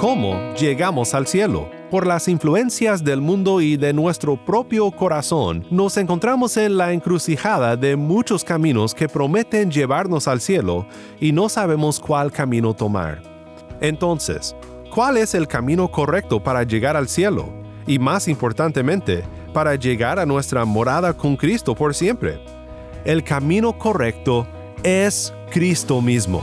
¿Cómo 0.00 0.54
llegamos 0.54 1.12
al 1.12 1.26
cielo? 1.26 1.68
Por 1.90 2.06
las 2.06 2.26
influencias 2.26 3.04
del 3.04 3.20
mundo 3.20 3.60
y 3.60 3.76
de 3.76 3.92
nuestro 3.92 4.42
propio 4.42 4.90
corazón, 4.90 5.66
nos 5.70 5.98
encontramos 5.98 6.56
en 6.56 6.78
la 6.78 6.94
encrucijada 6.94 7.76
de 7.76 7.96
muchos 7.96 8.42
caminos 8.42 8.94
que 8.94 9.10
prometen 9.10 9.70
llevarnos 9.70 10.26
al 10.26 10.40
cielo 10.40 10.86
y 11.20 11.32
no 11.32 11.50
sabemos 11.50 12.00
cuál 12.00 12.32
camino 12.32 12.72
tomar. 12.72 13.20
Entonces, 13.82 14.56
¿cuál 14.90 15.18
es 15.18 15.34
el 15.34 15.46
camino 15.46 15.90
correcto 15.90 16.42
para 16.42 16.62
llegar 16.62 16.96
al 16.96 17.06
cielo? 17.06 17.52
Y 17.86 17.98
más 17.98 18.26
importantemente, 18.26 19.22
para 19.52 19.74
llegar 19.74 20.18
a 20.18 20.24
nuestra 20.24 20.64
morada 20.64 21.12
con 21.12 21.36
Cristo 21.36 21.74
por 21.74 21.94
siempre. 21.94 22.40
El 23.04 23.22
camino 23.22 23.76
correcto 23.76 24.46
es 24.82 25.34
Cristo 25.50 26.00
mismo. 26.00 26.42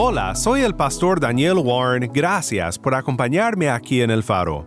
Hola, 0.00 0.36
soy 0.36 0.60
el 0.60 0.76
pastor 0.76 1.18
Daniel 1.18 1.58
Warren, 1.58 2.08
gracias 2.14 2.78
por 2.78 2.94
acompañarme 2.94 3.68
aquí 3.68 4.00
en 4.00 4.12
El 4.12 4.22
Faro. 4.22 4.64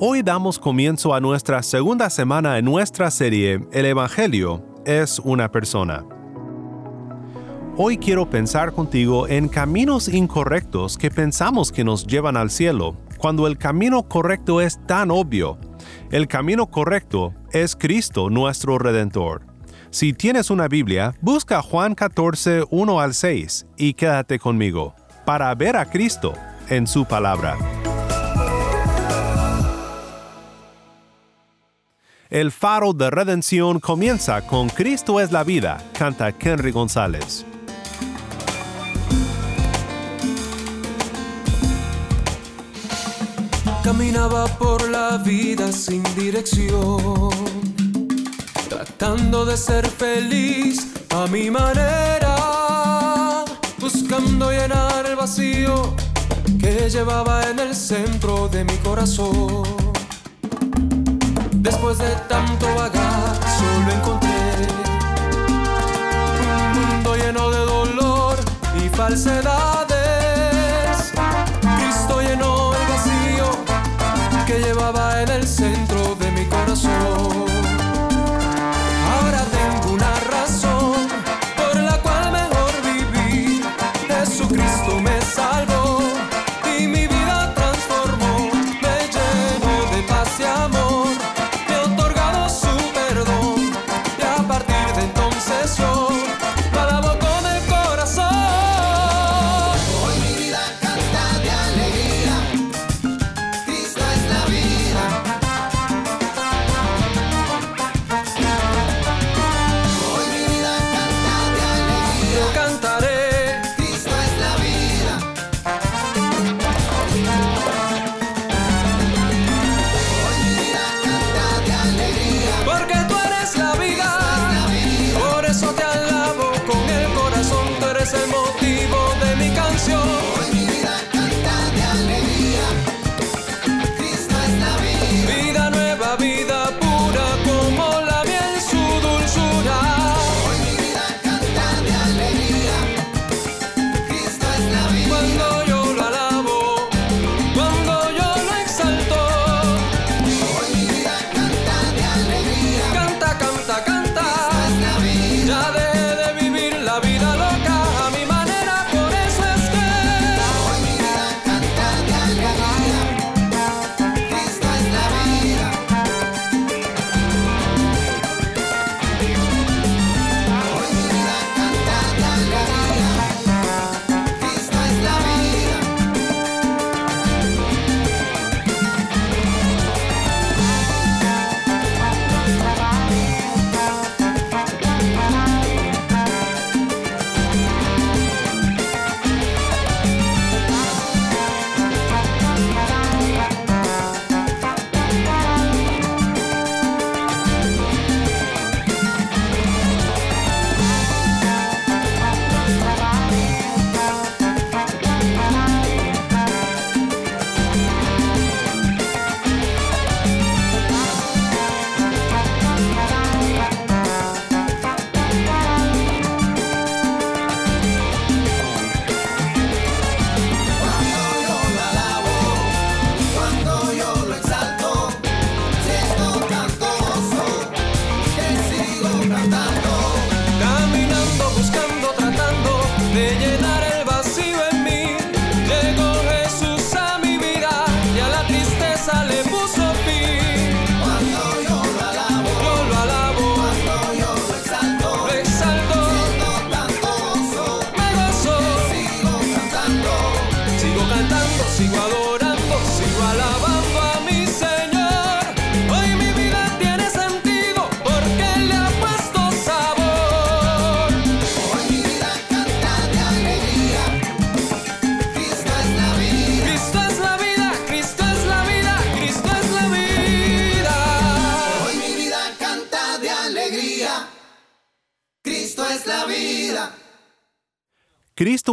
Hoy 0.00 0.24
damos 0.24 0.58
comienzo 0.58 1.14
a 1.14 1.20
nuestra 1.20 1.62
segunda 1.62 2.10
semana 2.10 2.58
en 2.58 2.64
nuestra 2.64 3.12
serie 3.12 3.60
El 3.70 3.86
Evangelio 3.86 4.66
es 4.84 5.20
una 5.20 5.48
persona. 5.48 6.04
Hoy 7.76 7.98
quiero 7.98 8.28
pensar 8.28 8.72
contigo 8.72 9.28
en 9.28 9.46
caminos 9.48 10.08
incorrectos 10.08 10.98
que 10.98 11.08
pensamos 11.08 11.70
que 11.70 11.84
nos 11.84 12.04
llevan 12.04 12.36
al 12.36 12.50
cielo, 12.50 12.96
cuando 13.16 13.46
el 13.46 13.56
camino 13.58 14.08
correcto 14.08 14.60
es 14.60 14.84
tan 14.88 15.12
obvio. 15.12 15.56
El 16.10 16.26
camino 16.26 16.66
correcto 16.66 17.32
es 17.52 17.76
Cristo 17.76 18.28
nuestro 18.28 18.76
Redentor. 18.78 19.53
Si 19.94 20.12
tienes 20.12 20.50
una 20.50 20.66
Biblia, 20.66 21.14
busca 21.20 21.62
Juan 21.62 21.94
14, 21.94 22.64
1 22.68 23.00
al 23.00 23.14
6 23.14 23.66
y 23.76 23.94
quédate 23.94 24.40
conmigo 24.40 24.92
para 25.24 25.54
ver 25.54 25.76
a 25.76 25.88
Cristo 25.88 26.34
en 26.68 26.88
su 26.88 27.04
palabra. 27.04 27.56
El 32.28 32.50
faro 32.50 32.92
de 32.92 33.08
redención 33.08 33.78
comienza 33.78 34.44
con 34.44 34.68
Cristo 34.68 35.20
es 35.20 35.30
la 35.30 35.44
vida, 35.44 35.80
canta 35.96 36.34
Henry 36.40 36.72
González. 36.72 37.46
Caminaba 43.84 44.46
por 44.58 44.90
la 44.90 45.18
vida 45.18 45.70
sin 45.70 46.02
dirección 46.16 47.83
tratando 48.74 49.44
de 49.44 49.56
ser 49.56 49.86
feliz 49.86 50.88
a 51.10 51.28
mi 51.28 51.48
manera, 51.48 53.44
buscando 53.78 54.50
llenar 54.50 55.06
el 55.06 55.14
vacío 55.14 55.94
que 56.58 56.90
llevaba 56.90 57.48
en 57.48 57.60
el 57.60 57.72
centro 57.76 58.48
de 58.48 58.64
mi 58.64 58.76
corazón. 58.78 59.62
Después 61.52 61.98
de 61.98 62.10
tanto 62.28 62.66
vagar, 62.74 63.38
solo 63.58 63.92
encontré 63.92 64.66
un 66.42 66.72
mundo 66.80 67.14
lleno 67.14 67.50
de 67.50 67.58
dolor 67.58 68.36
y 68.84 68.88
falsedades. 68.88 69.86
Cristo 71.76 72.20
llenó 72.20 72.74
el 72.74 72.86
vacío 72.88 73.46
que 74.46 74.58
llevaba 74.58 75.22
en 75.22 75.28
el 75.28 75.46
centro 75.46 76.16
de 76.16 76.30
mi 76.32 76.44
corazón. 76.46 77.43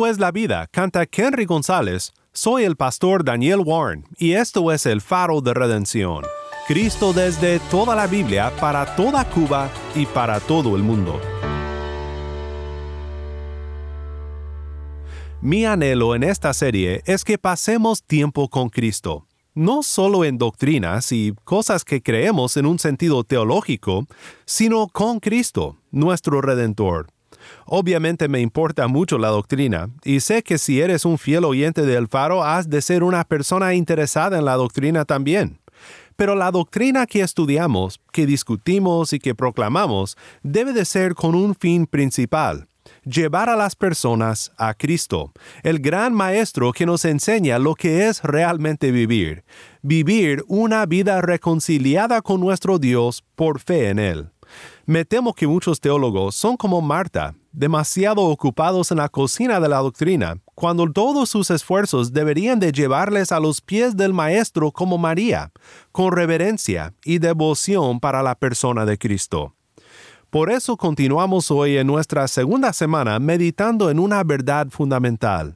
Es 0.07 0.17
la 0.17 0.31
vida, 0.31 0.67
canta 0.71 1.05
Henry 1.11 1.45
González. 1.45 2.11
Soy 2.33 2.63
el 2.63 2.75
pastor 2.75 3.23
Daniel 3.23 3.59
Warren 3.63 4.03
y 4.17 4.31
esto 4.31 4.71
es 4.71 4.87
el 4.87 4.99
faro 4.99 5.41
de 5.41 5.53
redención. 5.53 6.23
Cristo 6.67 7.13
desde 7.13 7.59
toda 7.69 7.95
la 7.95 8.07
Biblia, 8.07 8.51
para 8.59 8.95
toda 8.95 9.23
Cuba 9.29 9.69
y 9.93 10.07
para 10.07 10.39
todo 10.39 10.75
el 10.75 10.81
mundo. 10.81 11.21
Mi 15.39 15.65
anhelo 15.65 16.15
en 16.15 16.23
esta 16.23 16.53
serie 16.53 17.03
es 17.05 17.23
que 17.23 17.37
pasemos 17.37 18.03
tiempo 18.03 18.49
con 18.49 18.69
Cristo, 18.69 19.27
no 19.53 19.83
solo 19.83 20.25
en 20.25 20.39
doctrinas 20.39 21.11
y 21.11 21.33
cosas 21.43 21.85
que 21.85 22.01
creemos 22.01 22.57
en 22.57 22.65
un 22.65 22.79
sentido 22.79 23.23
teológico, 23.23 24.07
sino 24.45 24.87
con 24.87 25.19
Cristo, 25.19 25.77
nuestro 25.91 26.41
Redentor. 26.41 27.07
Obviamente 27.65 28.27
me 28.27 28.41
importa 28.41 28.87
mucho 28.87 29.17
la 29.17 29.29
doctrina, 29.29 29.89
y 30.03 30.19
sé 30.19 30.43
que 30.43 30.57
si 30.57 30.81
eres 30.81 31.05
un 31.05 31.17
fiel 31.17 31.45
oyente 31.45 31.83
del 31.83 32.07
faro 32.07 32.43
has 32.43 32.69
de 32.69 32.81
ser 32.81 33.03
una 33.03 33.23
persona 33.23 33.73
interesada 33.73 34.37
en 34.37 34.45
la 34.45 34.55
doctrina 34.55 35.05
también. 35.05 35.59
Pero 36.15 36.35
la 36.35 36.51
doctrina 36.51 37.07
que 37.07 37.21
estudiamos, 37.21 37.99
que 38.11 38.25
discutimos 38.25 39.13
y 39.13 39.19
que 39.19 39.33
proclamamos 39.33 40.17
debe 40.43 40.73
de 40.73 40.85
ser 40.85 41.15
con 41.15 41.33
un 41.33 41.55
fin 41.55 41.87
principal, 41.87 42.67
llevar 43.03 43.49
a 43.49 43.55
las 43.55 43.75
personas 43.75 44.51
a 44.57 44.73
Cristo, 44.73 45.31
el 45.63 45.79
gran 45.79 46.13
Maestro 46.13 46.71
que 46.73 46.85
nos 46.85 47.05
enseña 47.05 47.59
lo 47.59 47.75
que 47.75 48.07
es 48.07 48.21
realmente 48.23 48.91
vivir, 48.91 49.43
vivir 49.81 50.43
una 50.47 50.85
vida 50.85 51.21
reconciliada 51.21 52.21
con 52.21 52.39
nuestro 52.39 52.77
Dios 52.77 53.23
por 53.35 53.59
fe 53.59 53.89
en 53.89 53.99
Él. 53.99 54.29
Me 54.91 55.05
temo 55.05 55.33
que 55.33 55.47
muchos 55.47 55.79
teólogos 55.79 56.35
son 56.35 56.57
como 56.57 56.81
Marta, 56.81 57.33
demasiado 57.53 58.23
ocupados 58.23 58.91
en 58.91 58.97
la 58.97 59.07
cocina 59.07 59.61
de 59.61 59.69
la 59.69 59.77
doctrina, 59.77 60.35
cuando 60.53 60.85
todos 60.91 61.29
sus 61.29 61.49
esfuerzos 61.49 62.11
deberían 62.11 62.59
de 62.59 62.73
llevarles 62.73 63.31
a 63.31 63.39
los 63.39 63.61
pies 63.61 63.95
del 63.95 64.11
Maestro 64.11 64.73
como 64.73 64.97
María, 64.97 65.53
con 65.93 66.11
reverencia 66.11 66.93
y 67.05 67.19
devoción 67.19 68.01
para 68.01 68.21
la 68.21 68.35
persona 68.35 68.85
de 68.85 68.97
Cristo. 68.97 69.55
Por 70.29 70.51
eso 70.51 70.75
continuamos 70.75 71.51
hoy 71.51 71.77
en 71.77 71.87
nuestra 71.87 72.27
segunda 72.27 72.73
semana 72.73 73.17
meditando 73.17 73.91
en 73.91 73.97
una 73.97 74.25
verdad 74.25 74.67
fundamental. 74.71 75.55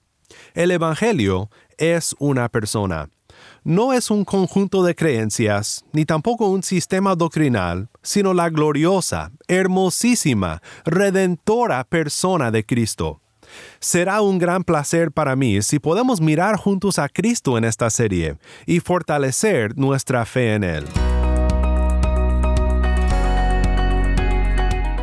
El 0.53 0.71
Evangelio 0.71 1.49
es 1.77 2.15
una 2.19 2.47
persona. 2.47 3.09
No 3.63 3.93
es 3.93 4.11
un 4.11 4.25
conjunto 4.25 4.83
de 4.83 4.95
creencias, 4.95 5.85
ni 5.91 6.05
tampoco 6.05 6.47
un 6.47 6.63
sistema 6.63 7.15
doctrinal, 7.15 7.89
sino 8.01 8.33
la 8.33 8.49
gloriosa, 8.49 9.31
hermosísima, 9.47 10.61
redentora 10.85 11.83
persona 11.83 12.51
de 12.51 12.65
Cristo. 12.65 13.21
Será 13.79 14.21
un 14.21 14.37
gran 14.37 14.63
placer 14.63 15.11
para 15.11 15.35
mí 15.35 15.61
si 15.61 15.79
podemos 15.79 16.21
mirar 16.21 16.57
juntos 16.57 16.99
a 16.99 17.09
Cristo 17.09 17.57
en 17.57 17.63
esta 17.63 17.89
serie 17.89 18.37
y 18.65 18.79
fortalecer 18.79 19.77
nuestra 19.77 20.25
fe 20.25 20.53
en 20.53 20.63
Él. 20.63 20.85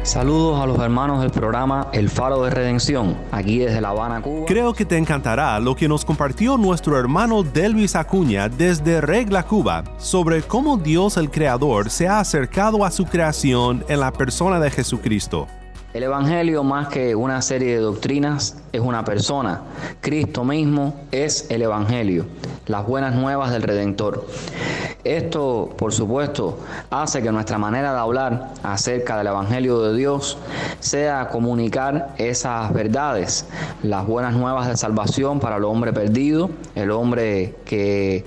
Saludos 0.02 0.60
a 0.60 0.66
los 0.66 0.81
hermanos 0.81 1.20
del 1.20 1.31
programa 1.31 1.87
El 1.93 2.10
Faro 2.10 2.43
de 2.43 2.50
Redención, 2.50 3.16
aquí 3.31 3.60
desde 3.60 3.81
La 3.81 3.90
Habana, 3.90 4.20
Cuba. 4.20 4.46
Creo 4.46 4.75
que 4.75 4.84
te 4.84 4.96
encantará 4.96 5.60
lo 5.60 5.76
que 5.76 5.87
nos 5.87 6.04
compartió 6.04 6.58
nuestro 6.58 6.99
hermano 6.99 7.44
Delvis 7.44 7.94
Acuña 7.94 8.49
desde 8.49 9.00
Regla, 9.00 9.44
Cuba, 9.44 9.84
sobre 9.99 10.43
cómo 10.43 10.76
Dios 10.76 11.16
el 11.16 11.31
Creador 11.31 11.88
se 11.88 12.08
ha 12.08 12.19
acercado 12.19 12.84
a 12.84 12.90
su 12.90 13.04
creación 13.04 13.84
en 13.88 14.00
la 14.00 14.12
persona 14.12 14.58
de 14.58 14.72
Jesucristo. 14.72 15.46
El 15.94 16.04
Evangelio, 16.04 16.64
más 16.64 16.88
que 16.88 17.14
una 17.14 17.42
serie 17.42 17.74
de 17.74 17.80
doctrinas, 17.80 18.56
es 18.72 18.80
una 18.80 19.04
persona. 19.04 19.60
Cristo 20.00 20.42
mismo 20.42 20.94
es 21.10 21.50
el 21.50 21.60
Evangelio, 21.60 22.24
las 22.66 22.86
buenas 22.86 23.14
nuevas 23.14 23.52
del 23.52 23.62
Redentor. 23.62 24.26
Esto, 25.04 25.68
por 25.76 25.92
supuesto, 25.92 26.60
hace 26.88 27.22
que 27.22 27.30
nuestra 27.30 27.58
manera 27.58 27.92
de 27.92 27.98
hablar 27.98 28.54
acerca 28.62 29.18
del 29.18 29.26
Evangelio 29.26 29.82
de 29.82 29.98
Dios 29.98 30.38
sea 30.80 31.28
comunicar 31.28 32.14
esas 32.16 32.72
verdades, 32.72 33.46
las 33.82 34.06
buenas 34.06 34.34
nuevas 34.34 34.68
de 34.68 34.76
salvación 34.78 35.40
para 35.40 35.56
el 35.56 35.64
hombre 35.64 35.92
perdido, 35.92 36.48
el 36.74 36.90
hombre 36.90 37.56
que 37.66 38.24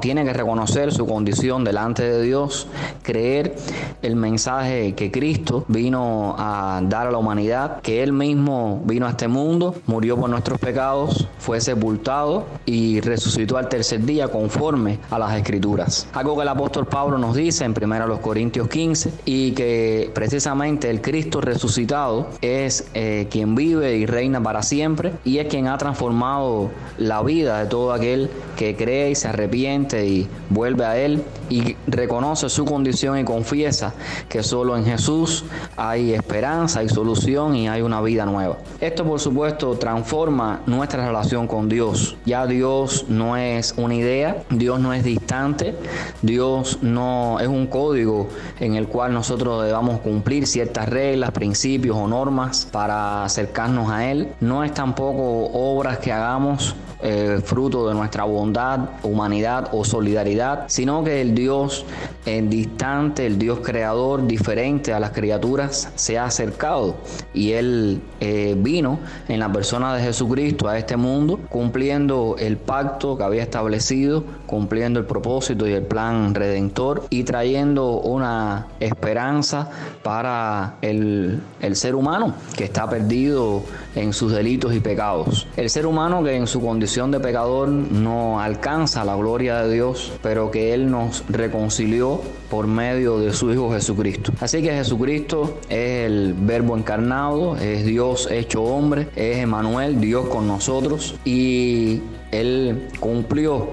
tiene 0.00 0.24
que 0.24 0.32
reconocer 0.32 0.92
su 0.92 1.06
condición 1.06 1.64
delante 1.64 2.02
de 2.02 2.22
Dios, 2.22 2.66
creer 3.02 3.56
el 4.02 4.16
mensaje 4.16 4.94
que 4.94 5.10
Cristo 5.10 5.64
vino 5.68 6.34
a 6.38 6.57
dar 6.82 7.06
a 7.06 7.10
la 7.10 7.18
humanidad, 7.18 7.80
que 7.80 8.02
Él 8.02 8.12
mismo 8.12 8.82
vino 8.84 9.06
a 9.06 9.10
este 9.10 9.28
mundo, 9.28 9.74
murió 9.86 10.16
por 10.16 10.30
nuestros 10.30 10.58
pecados, 10.58 11.28
fue 11.38 11.60
sepultado 11.60 12.46
y 12.66 13.00
resucitó 13.00 13.56
al 13.56 13.68
tercer 13.68 14.04
día 14.04 14.28
conforme 14.28 14.98
a 15.10 15.18
las 15.18 15.36
escrituras. 15.36 16.06
Algo 16.12 16.36
que 16.36 16.42
el 16.42 16.48
apóstol 16.48 16.86
Pablo 16.86 17.18
nos 17.18 17.34
dice 17.34 17.64
en 17.64 17.74
1 17.80 18.20
Corintios 18.20 18.68
15 18.68 19.12
y 19.24 19.52
que 19.52 20.10
precisamente 20.14 20.90
el 20.90 21.00
Cristo 21.00 21.40
resucitado 21.40 22.28
es 22.40 22.88
eh, 22.94 23.26
quien 23.30 23.54
vive 23.54 23.96
y 23.96 24.06
reina 24.06 24.42
para 24.42 24.62
siempre 24.62 25.12
y 25.24 25.38
es 25.38 25.46
quien 25.48 25.68
ha 25.68 25.78
transformado 25.78 26.70
la 26.98 27.22
vida 27.22 27.60
de 27.60 27.66
todo 27.66 27.92
aquel 27.92 28.30
que 28.56 28.76
cree 28.76 29.10
y 29.10 29.14
se 29.14 29.28
arrepiente 29.28 30.06
y 30.06 30.28
vuelve 30.50 30.84
a 30.84 30.98
Él 30.98 31.22
y 31.48 31.76
reconoce 31.86 32.48
su 32.48 32.64
condición 32.64 33.18
y 33.18 33.24
confiesa 33.24 33.94
que 34.28 34.42
solo 34.42 34.76
en 34.76 34.84
Jesús 34.84 35.44
hay 35.76 36.12
esperanza, 36.12 36.47
hay 36.48 36.88
solución 36.88 37.54
y 37.54 37.68
hay 37.68 37.82
una 37.82 38.00
vida 38.00 38.24
nueva. 38.24 38.58
Esto 38.80 39.04
por 39.04 39.20
supuesto 39.20 39.76
transforma 39.76 40.60
nuestra 40.66 41.06
relación 41.06 41.46
con 41.46 41.68
Dios. 41.68 42.16
Ya 42.24 42.46
Dios 42.46 43.06
no 43.08 43.36
es 43.36 43.74
una 43.76 43.94
idea, 43.94 44.42
Dios 44.50 44.80
no 44.80 44.92
es 44.92 45.04
distante 45.04 45.74
Dios 46.22 46.78
no 46.82 47.38
es 47.40 47.48
un 47.48 47.66
código 47.66 48.28
en 48.60 48.74
el 48.74 48.88
cual 48.88 49.12
nosotros 49.12 49.64
debamos 49.64 50.00
cumplir 50.00 50.46
ciertas 50.46 50.88
reglas, 50.88 51.30
principios 51.30 51.96
o 51.96 52.08
normas 52.08 52.66
para 52.70 53.24
acercarnos 53.24 53.90
a 53.90 54.10
Él. 54.10 54.32
No 54.40 54.64
es 54.64 54.72
tampoco 54.72 55.46
obras 55.52 55.98
que 55.98 56.12
hagamos 56.12 56.74
eh, 57.00 57.40
fruto 57.44 57.88
de 57.88 57.94
nuestra 57.94 58.24
bondad, 58.24 58.80
humanidad 59.04 59.68
o 59.70 59.84
solidaridad, 59.84 60.64
sino 60.66 61.04
que 61.04 61.20
el 61.20 61.32
Dios 61.32 61.84
en 62.26 62.50
distante, 62.50 63.24
el 63.24 63.38
Dios 63.38 63.60
creador, 63.62 64.26
diferente 64.26 64.92
a 64.92 64.98
las 64.98 65.12
criaturas, 65.12 65.92
se 65.94 66.18
ha 66.18 66.24
acercado 66.24 66.96
y 67.32 67.52
Él 67.52 68.02
eh, 68.18 68.56
vino 68.58 68.98
en 69.28 69.38
la 69.38 69.52
persona 69.52 69.94
de 69.94 70.02
Jesucristo 70.02 70.66
a 70.66 70.76
este 70.76 70.96
mundo, 70.96 71.38
cumpliendo 71.48 72.34
el 72.36 72.56
pacto 72.56 73.16
que 73.16 73.22
había 73.22 73.44
establecido, 73.44 74.24
cumpliendo 74.46 74.98
el 74.98 75.06
propósito 75.06 75.68
y 75.68 75.74
el 75.74 75.84
plan 75.84 76.34
redentor 76.34 77.04
y 77.10 77.22
trayendo 77.22 78.00
una 78.00 78.66
esperanza 78.80 79.70
para 80.02 80.78
el, 80.82 81.40
el 81.60 81.76
ser 81.76 81.94
humano 81.94 82.34
que 82.56 82.64
está 82.64 82.90
perdido 82.90 83.62
en 83.94 84.12
sus 84.12 84.32
delitos 84.32 84.74
y 84.74 84.80
pecados. 84.80 85.46
El 85.56 85.70
ser 85.70 85.86
humano 85.86 86.24
que 86.24 86.34
en 86.34 86.48
su 86.48 86.60
condición 86.60 86.87
de 86.88 87.20
pecador 87.20 87.68
no 87.68 88.40
alcanza 88.40 89.04
la 89.04 89.14
gloria 89.14 89.62
de 89.62 89.74
Dios, 89.74 90.10
pero 90.22 90.50
que 90.50 90.72
Él 90.72 90.90
nos 90.90 91.22
reconcilió 91.28 92.22
por 92.50 92.66
medio 92.66 93.18
de 93.18 93.34
su 93.34 93.52
Hijo 93.52 93.70
Jesucristo. 93.70 94.32
Así 94.40 94.62
que 94.62 94.70
Jesucristo 94.70 95.58
es 95.68 96.06
el 96.06 96.34
verbo 96.34 96.76
encarnado, 96.78 97.56
es 97.58 97.84
Dios 97.84 98.26
hecho 98.30 98.62
hombre, 98.62 99.08
es 99.16 99.36
Emanuel, 99.36 100.00
Dios 100.00 100.28
con 100.28 100.48
nosotros, 100.48 101.14
y 101.26 102.00
Él 102.32 102.88
cumplió 102.98 103.68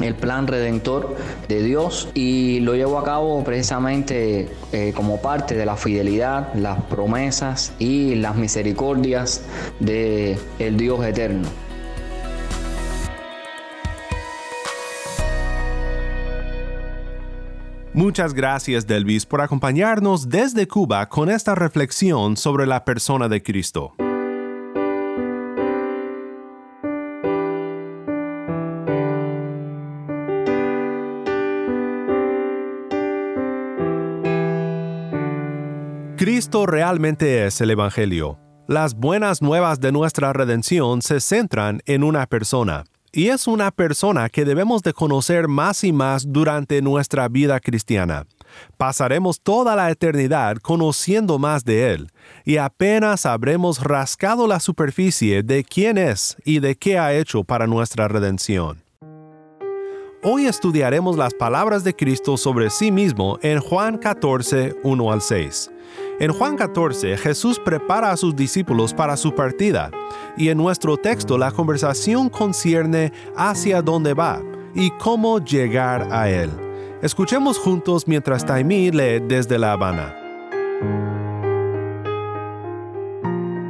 el 0.00 0.14
plan 0.14 0.46
redentor 0.46 1.16
de 1.48 1.62
Dios 1.62 2.08
y 2.14 2.60
lo 2.60 2.74
llevó 2.74 2.98
a 2.98 3.04
cabo 3.04 3.42
precisamente 3.44 4.48
eh, 4.72 4.92
como 4.94 5.20
parte 5.20 5.54
de 5.54 5.66
la 5.66 5.76
fidelidad, 5.76 6.54
las 6.54 6.82
promesas 6.84 7.72
y 7.78 8.14
las 8.14 8.36
misericordias 8.36 9.42
de 9.80 10.38
el 10.58 10.76
Dios 10.76 11.04
eterno. 11.04 11.48
Muchas 17.94 18.32
gracias, 18.32 18.86
Delvis, 18.86 19.26
por 19.26 19.42
acompañarnos 19.42 20.30
desde 20.30 20.66
Cuba 20.66 21.10
con 21.10 21.30
esta 21.30 21.54
reflexión 21.54 22.38
sobre 22.38 22.66
la 22.66 22.86
persona 22.86 23.28
de 23.28 23.42
Cristo. 23.42 23.94
Cristo 36.16 36.64
realmente 36.64 37.44
es 37.44 37.60
el 37.60 37.72
Evangelio. 37.72 38.38
Las 38.68 38.94
buenas 38.94 39.42
nuevas 39.42 39.80
de 39.80 39.92
nuestra 39.92 40.32
redención 40.32 41.02
se 41.02 41.20
centran 41.20 41.82
en 41.84 42.04
una 42.04 42.26
persona, 42.26 42.84
y 43.12 43.28
es 43.28 43.46
una 43.46 43.70
persona 43.70 44.30
que 44.30 44.44
debemos 44.44 44.82
de 44.82 44.94
conocer 44.94 45.46
más 45.46 45.84
y 45.84 45.92
más 45.92 46.24
durante 46.26 46.80
nuestra 46.80 47.28
vida 47.28 47.60
cristiana. 47.60 48.26
Pasaremos 48.76 49.40
toda 49.40 49.76
la 49.76 49.90
eternidad 49.90 50.56
conociendo 50.56 51.38
más 51.38 51.64
de 51.64 51.92
Él, 51.92 52.10
y 52.44 52.56
apenas 52.56 53.26
habremos 53.26 53.82
rascado 53.82 54.46
la 54.46 54.60
superficie 54.60 55.42
de 55.42 55.62
quién 55.64 55.98
es 55.98 56.36
y 56.44 56.60
de 56.60 56.74
qué 56.76 56.98
ha 56.98 57.14
hecho 57.14 57.44
para 57.44 57.66
nuestra 57.66 58.08
redención. 58.08 58.82
Hoy 60.24 60.46
estudiaremos 60.46 61.16
las 61.16 61.34
palabras 61.34 61.82
de 61.82 61.96
Cristo 61.96 62.36
sobre 62.36 62.70
sí 62.70 62.92
mismo 62.92 63.38
en 63.42 63.58
Juan 63.58 63.98
14, 63.98 64.76
1 64.84 65.12
al 65.12 65.20
6. 65.20 65.71
En 66.20 66.32
Juan 66.32 66.56
14, 66.56 67.16
Jesús 67.16 67.58
prepara 67.58 68.10
a 68.10 68.16
sus 68.16 68.36
discípulos 68.36 68.94
para 68.94 69.16
su 69.16 69.34
partida, 69.34 69.90
y 70.36 70.48
en 70.48 70.58
nuestro 70.58 70.96
texto 70.96 71.38
la 71.38 71.50
conversación 71.50 72.28
concierne 72.28 73.12
hacia 73.36 73.82
dónde 73.82 74.14
va 74.14 74.40
y 74.74 74.90
cómo 74.92 75.38
llegar 75.38 76.08
a 76.10 76.30
Él. 76.30 76.50
Escuchemos 77.02 77.58
juntos 77.58 78.06
mientras 78.06 78.46
Taimí 78.46 78.90
lee 78.90 79.20
desde 79.26 79.58
La 79.58 79.72
Habana. 79.72 80.14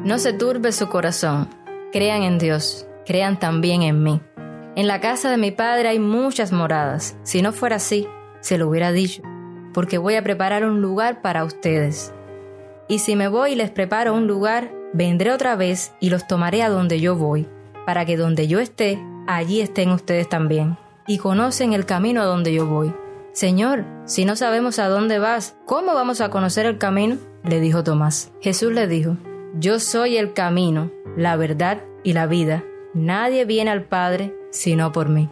No 0.05 0.19
se 0.19 0.33
turbe 0.33 0.73
su 0.73 0.89
corazón. 0.89 1.49
Crean 1.93 2.23
en 2.25 2.39
Dios, 2.39 2.87
crean 3.07 3.39
también 3.39 3.83
en 3.83 4.03
mí. 4.03 4.21
En 4.75 4.87
la 4.87 5.01
casa 5.01 5.31
de 5.31 5.37
mi 5.37 5.51
padre 5.51 5.89
hay 5.89 5.99
muchas 5.99 6.53
moradas. 6.53 7.17
Si 7.23 7.41
no 7.41 7.53
fuera 7.53 7.77
así, 7.77 8.09
se 8.41 8.59
lo 8.59 8.69
hubiera 8.69 8.91
dicho, 8.91 9.23
porque 9.73 9.99
voy 9.99 10.17
a 10.17 10.23
preparar 10.23 10.65
un 10.65 10.81
lugar 10.81 11.23
para 11.23 11.45
ustedes. 11.45 12.13
Y 12.89 12.99
si 12.99 13.17
me 13.17 13.29
voy 13.29 13.53
y 13.53 13.55
les 13.57 13.71
preparo 13.71 14.15
un 14.15 14.27
lugar, 14.27 14.73
vendré 14.93 15.33
otra 15.33 15.57
vez 15.57 15.93
y 16.01 16.11
los 16.11 16.27
tomaré 16.27 16.63
a 16.63 16.69
donde 16.69 17.01
yo 17.01 17.17
voy, 17.17 17.49
para 17.87 18.05
que 18.05 18.17
donde 18.17 18.49
yo 18.49 18.61
esté, 18.61 19.03
allí 19.27 19.61
estén 19.61 19.91
ustedes 19.91 20.29
también. 20.29 20.77
Y 21.07 21.19
conocen 21.19 21.73
el 21.73 21.87
camino 21.87 22.21
a 22.21 22.25
donde 22.25 22.53
yo 22.53 22.67
voy. 22.67 22.95
Señor, 23.33 23.85
si 24.05 24.25
no 24.25 24.37
sabemos 24.37 24.79
a 24.79 24.89
dónde 24.89 25.19
vas, 25.19 25.57
¿cómo 25.65 25.95
vamos 25.95 26.21
a 26.21 26.29
conocer 26.29 26.67
el 26.67 26.79
camino? 26.79 27.17
le 27.45 27.61
dijo 27.61 27.83
Tomás. 27.83 28.31
Jesús 28.41 28.73
le 28.73 28.87
dijo, 28.87 29.17
Yo 29.59 29.81
soy 29.81 30.17
el 30.17 30.33
camino, 30.33 30.91
la 31.17 31.37
verdad 31.37 31.83
y 32.05 32.13
la 32.13 32.27
vida. 32.27 32.63
Nadie 32.95 33.45
viene 33.45 33.71
al 33.71 33.85
Padre 33.85 34.35
sino 34.53 34.93
por 34.93 35.09
mí. 35.09 35.29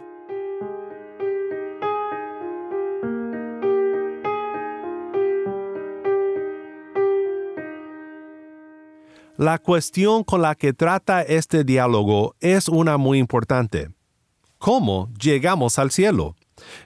La 9.40 9.56
cuestión 9.56 10.22
con 10.22 10.42
la 10.42 10.54
que 10.54 10.74
trata 10.74 11.22
este 11.22 11.64
diálogo 11.64 12.36
es 12.40 12.68
una 12.68 12.98
muy 12.98 13.18
importante. 13.18 13.88
¿Cómo 14.58 15.08
llegamos 15.18 15.78
al 15.78 15.90
cielo? 15.90 16.36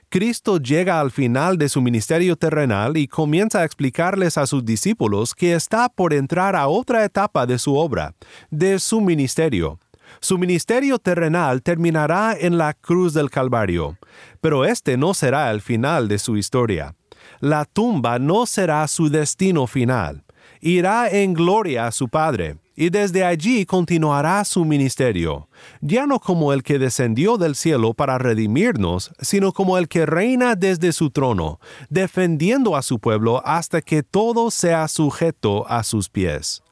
Cristo 0.07 0.55
llega 0.55 1.01
al 1.01 1.11
final 1.11 1.57
de 1.57 1.67
su 1.67 1.81
ministerio 1.81 2.37
terrenal 2.37 2.95
y 2.95 3.09
comienza 3.09 3.59
a 3.59 3.65
explicarles 3.65 4.37
a 4.37 4.47
sus 4.47 4.63
discípulos 4.63 5.35
que 5.35 5.53
está 5.53 5.89
por 5.89 6.13
entrar 6.13 6.55
a 6.55 6.69
otra 6.69 7.03
etapa 7.03 7.45
de 7.45 7.59
su 7.59 7.75
obra, 7.75 8.15
de 8.49 8.79
su 8.79 9.01
ministerio. 9.01 9.77
Su 10.21 10.37
ministerio 10.37 10.97
terrenal 10.97 11.61
terminará 11.61 12.37
en 12.39 12.57
la 12.57 12.73
cruz 12.73 13.13
del 13.13 13.29
Calvario, 13.29 13.97
pero 14.39 14.63
este 14.63 14.95
no 14.95 15.13
será 15.13 15.51
el 15.51 15.59
final 15.59 16.07
de 16.07 16.19
su 16.19 16.37
historia. 16.37 16.95
La 17.41 17.65
tumba 17.65 18.17
no 18.17 18.45
será 18.45 18.87
su 18.87 19.09
destino 19.09 19.67
final. 19.67 20.24
Irá 20.67 21.09
en 21.09 21.35
gloria 21.35 21.85
a 21.85 21.91
su 21.91 22.09
Padre, 22.09 22.57
y 22.75 22.89
desde 22.89 23.23
allí 23.23 23.67
continuará 23.67 24.43
su 24.45 24.65
ministerio, 24.65 25.47
ya 25.79 26.07
no 26.07 26.19
como 26.19 26.53
el 26.53 26.63
que 26.63 26.79
descendió 26.79 27.37
del 27.37 27.55
cielo 27.55 27.93
para 27.93 28.17
redimirnos, 28.17 29.11
sino 29.21 29.53
como 29.53 29.77
el 29.77 29.87
que 29.87 30.07
reina 30.07 30.55
desde 30.55 30.91
su 30.91 31.11
trono, 31.11 31.59
defendiendo 31.91 32.75
a 32.75 32.81
su 32.81 32.97
pueblo 32.97 33.43
hasta 33.45 33.79
que 33.83 34.01
todo 34.01 34.49
sea 34.49 34.87
sujeto 34.87 35.67
a 35.69 35.83
sus 35.83 36.09
pies. 36.09 36.63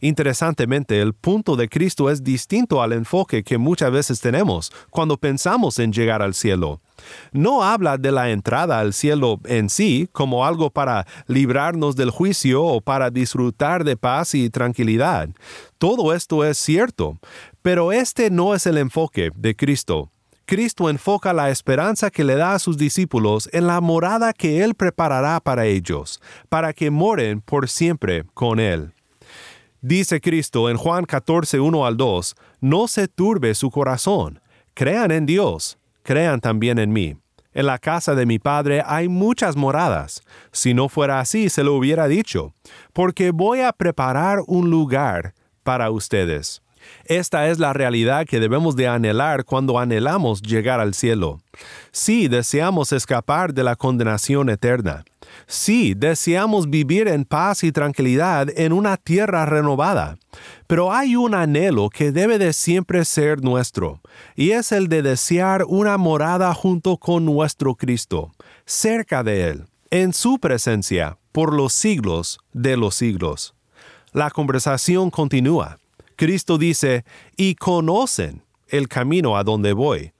Interesantemente, 0.00 1.00
el 1.00 1.14
punto 1.14 1.56
de 1.56 1.70
Cristo 1.70 2.10
es 2.10 2.22
distinto 2.22 2.82
al 2.82 2.92
enfoque 2.92 3.42
que 3.42 3.56
muchas 3.56 3.90
veces 3.90 4.20
tenemos 4.20 4.70
cuando 4.90 5.16
pensamos 5.16 5.78
en 5.78 5.90
llegar 5.90 6.20
al 6.20 6.34
cielo. 6.34 6.82
No 7.32 7.62
habla 7.62 7.98
de 7.98 8.12
la 8.12 8.30
entrada 8.30 8.78
al 8.80 8.92
cielo 8.92 9.40
en 9.44 9.68
sí 9.68 10.08
como 10.12 10.44
algo 10.44 10.70
para 10.70 11.06
librarnos 11.26 11.96
del 11.96 12.10
juicio 12.10 12.64
o 12.64 12.80
para 12.80 13.10
disfrutar 13.10 13.84
de 13.84 13.96
paz 13.96 14.34
y 14.34 14.50
tranquilidad. 14.50 15.28
Todo 15.78 16.14
esto 16.14 16.44
es 16.44 16.58
cierto, 16.58 17.18
pero 17.62 17.92
este 17.92 18.30
no 18.30 18.54
es 18.54 18.66
el 18.66 18.78
enfoque 18.78 19.30
de 19.34 19.54
Cristo. 19.54 20.10
Cristo 20.48 20.88
enfoca 20.88 21.34
la 21.34 21.50
esperanza 21.50 22.10
que 22.10 22.24
le 22.24 22.34
da 22.34 22.54
a 22.54 22.58
sus 22.58 22.78
discípulos 22.78 23.50
en 23.52 23.66
la 23.66 23.82
morada 23.82 24.32
que 24.32 24.64
Él 24.64 24.74
preparará 24.74 25.40
para 25.40 25.66
ellos, 25.66 26.22
para 26.48 26.72
que 26.72 26.90
moren 26.90 27.42
por 27.42 27.68
siempre 27.68 28.24
con 28.32 28.58
Él. 28.58 28.94
Dice 29.82 30.22
Cristo 30.22 30.70
en 30.70 30.78
Juan 30.78 31.04
14, 31.04 31.60
1 31.60 31.86
al 31.86 31.98
2, 31.98 32.34
No 32.62 32.88
se 32.88 33.08
turbe 33.08 33.54
su 33.54 33.70
corazón, 33.70 34.40
crean 34.72 35.10
en 35.10 35.26
Dios, 35.26 35.78
crean 36.08 36.40
también 36.40 36.78
en 36.78 36.90
mí. 36.90 37.18
En 37.52 37.66
la 37.66 37.78
casa 37.78 38.14
de 38.14 38.24
mi 38.24 38.38
Padre 38.38 38.82
hay 38.86 39.08
muchas 39.08 39.56
moradas. 39.56 40.22
Si 40.52 40.72
no 40.72 40.88
fuera 40.88 41.20
así, 41.20 41.50
se 41.50 41.62
lo 41.62 41.74
hubiera 41.74 42.08
dicho, 42.08 42.54
porque 42.94 43.30
voy 43.30 43.60
a 43.60 43.74
preparar 43.74 44.38
un 44.46 44.70
lugar 44.70 45.34
para 45.64 45.90
ustedes. 45.90 46.62
Esta 47.04 47.48
es 47.48 47.58
la 47.58 47.72
realidad 47.72 48.26
que 48.26 48.40
debemos 48.40 48.76
de 48.76 48.88
anhelar 48.88 49.44
cuando 49.44 49.78
anhelamos 49.78 50.42
llegar 50.42 50.80
al 50.80 50.94
cielo. 50.94 51.40
Sí, 51.90 52.28
deseamos 52.28 52.92
escapar 52.92 53.54
de 53.54 53.64
la 53.64 53.76
condenación 53.76 54.50
eterna. 54.50 55.04
Sí, 55.46 55.94
deseamos 55.94 56.68
vivir 56.68 57.08
en 57.08 57.24
paz 57.24 57.64
y 57.64 57.72
tranquilidad 57.72 58.48
en 58.56 58.72
una 58.72 58.96
tierra 58.96 59.46
renovada. 59.46 60.18
Pero 60.66 60.92
hay 60.92 61.16
un 61.16 61.34
anhelo 61.34 61.88
que 61.90 62.12
debe 62.12 62.38
de 62.38 62.52
siempre 62.52 63.04
ser 63.04 63.42
nuestro, 63.42 64.00
y 64.36 64.50
es 64.50 64.72
el 64.72 64.88
de 64.88 65.02
desear 65.02 65.64
una 65.64 65.96
morada 65.96 66.52
junto 66.54 66.98
con 66.98 67.24
nuestro 67.24 67.74
Cristo, 67.74 68.32
cerca 68.66 69.22
de 69.22 69.48
Él, 69.48 69.64
en 69.90 70.12
su 70.12 70.38
presencia, 70.38 71.16
por 71.32 71.54
los 71.54 71.72
siglos 71.72 72.38
de 72.52 72.76
los 72.76 72.94
siglos. 72.94 73.54
La 74.12 74.30
conversación 74.30 75.10
continúa. 75.10 75.78
Cristo 76.18 76.58
dice, 76.58 77.04
y 77.36 77.54
conocen 77.54 78.42
el 78.66 78.88
camino 78.88 79.36
a 79.36 79.44
donde 79.44 79.72
voy. 79.72 80.12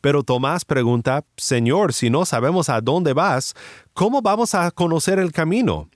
Pero 0.00 0.22
Tomás 0.22 0.64
pregunta, 0.64 1.22
Señor, 1.36 1.92
si 1.92 2.08
no 2.08 2.24
sabemos 2.24 2.70
a 2.70 2.80
dónde 2.80 3.12
vas, 3.12 3.54
¿cómo 3.92 4.22
vamos 4.22 4.54
a 4.54 4.70
conocer 4.70 5.18
el 5.18 5.32
camino? 5.32 5.90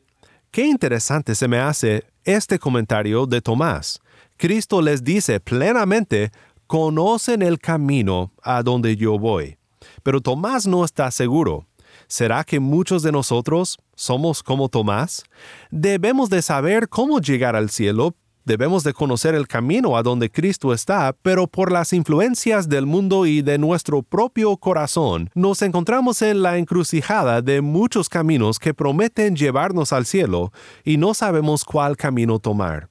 Qué 0.50 0.66
interesante 0.66 1.34
se 1.34 1.48
me 1.48 1.58
hace 1.58 2.04
este 2.24 2.58
comentario 2.58 3.24
de 3.24 3.40
Tomás. 3.40 4.00
Cristo 4.36 4.82
les 4.82 5.02
dice 5.02 5.40
plenamente, 5.40 6.30
conocen 6.66 7.40
el 7.40 7.58
camino 7.58 8.34
a 8.42 8.62
donde 8.62 8.96
yo 8.96 9.18
voy. 9.18 9.56
Pero 10.02 10.20
Tomás 10.20 10.66
no 10.66 10.84
está 10.84 11.10
seguro. 11.10 11.66
¿Será 12.06 12.44
que 12.44 12.60
muchos 12.60 13.02
de 13.02 13.12
nosotros 13.12 13.78
somos 13.94 14.42
como 14.42 14.68
Tomás? 14.68 15.24
Debemos 15.70 16.28
de 16.28 16.42
saber 16.42 16.90
cómo 16.90 17.18
llegar 17.18 17.56
al 17.56 17.70
cielo, 17.70 18.14
Debemos 18.48 18.82
de 18.82 18.94
conocer 18.94 19.34
el 19.34 19.46
camino 19.46 19.94
a 19.98 20.02
donde 20.02 20.30
Cristo 20.30 20.72
está, 20.72 21.14
pero 21.20 21.48
por 21.48 21.70
las 21.70 21.92
influencias 21.92 22.66
del 22.66 22.86
mundo 22.86 23.26
y 23.26 23.42
de 23.42 23.58
nuestro 23.58 24.02
propio 24.02 24.56
corazón, 24.56 25.28
nos 25.34 25.60
encontramos 25.60 26.22
en 26.22 26.40
la 26.40 26.56
encrucijada 26.56 27.42
de 27.42 27.60
muchos 27.60 28.08
caminos 28.08 28.58
que 28.58 28.72
prometen 28.72 29.36
llevarnos 29.36 29.92
al 29.92 30.06
cielo 30.06 30.50
y 30.82 30.96
no 30.96 31.12
sabemos 31.12 31.62
cuál 31.62 31.98
camino 31.98 32.38
tomar. 32.38 32.88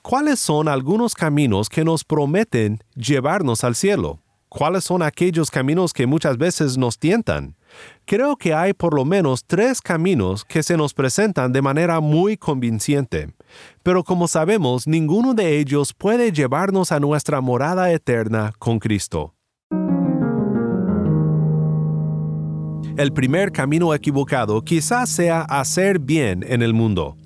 ¿Cuáles 0.00 0.38
son 0.38 0.68
algunos 0.68 1.16
caminos 1.16 1.68
que 1.68 1.82
nos 1.82 2.04
prometen 2.04 2.78
llevarnos 2.94 3.64
al 3.64 3.74
cielo? 3.74 4.20
¿Cuáles 4.48 4.84
son 4.84 5.02
aquellos 5.02 5.50
caminos 5.50 5.92
que 5.92 6.06
muchas 6.06 6.38
veces 6.38 6.78
nos 6.78 7.00
tientan? 7.00 7.57
Creo 8.04 8.36
que 8.36 8.54
hay 8.54 8.72
por 8.72 8.94
lo 8.94 9.04
menos 9.04 9.44
tres 9.46 9.80
caminos 9.80 10.44
que 10.44 10.62
se 10.62 10.76
nos 10.76 10.94
presentan 10.94 11.52
de 11.52 11.62
manera 11.62 12.00
muy 12.00 12.36
convincente, 12.36 13.28
pero 13.82 14.04
como 14.04 14.28
sabemos, 14.28 14.86
ninguno 14.86 15.34
de 15.34 15.58
ellos 15.58 15.92
puede 15.94 16.32
llevarnos 16.32 16.92
a 16.92 17.00
nuestra 17.00 17.40
morada 17.40 17.92
eterna 17.92 18.52
con 18.58 18.78
Cristo. 18.78 19.34
El 22.96 23.12
primer 23.12 23.52
camino 23.52 23.94
equivocado 23.94 24.60
quizás 24.62 25.08
sea 25.08 25.42
hacer 25.42 26.00
bien 26.00 26.44
en 26.48 26.62
el 26.62 26.74
mundo. 26.74 27.16